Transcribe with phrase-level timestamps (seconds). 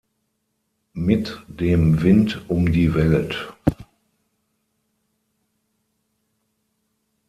[0.95, 3.53] Mit dem Wind um die Welt".